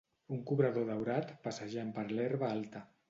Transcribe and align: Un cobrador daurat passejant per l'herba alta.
Un 0.35 0.39
cobrador 0.51 0.87
daurat 0.87 1.35
passejant 1.49 1.93
per 1.99 2.07
l'herba 2.15 2.51
alta. 2.57 2.87